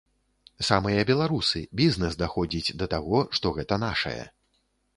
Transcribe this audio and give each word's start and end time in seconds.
Самыя 0.69 1.03
беларусы, 1.09 1.61
бізнэс 1.81 2.17
даходзіць 2.23 2.75
да 2.81 2.85
таго, 2.97 3.23
што 3.41 3.55
гэта 3.59 3.81
нашае. 3.87 4.21